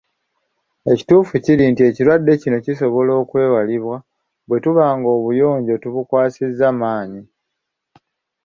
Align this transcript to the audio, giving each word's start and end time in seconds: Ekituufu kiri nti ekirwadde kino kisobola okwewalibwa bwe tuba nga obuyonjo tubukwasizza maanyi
Ekituufu 0.91 1.33
kiri 1.43 1.63
nti 1.71 1.81
ekirwadde 1.89 2.31
kino 2.41 2.57
kisobola 2.65 3.11
okwewalibwa 3.21 3.97
bwe 4.47 4.57
tuba 4.63 4.85
nga 4.97 5.09
obuyonjo 5.17 5.75
tubukwasizza 5.83 6.67
maanyi 6.79 7.21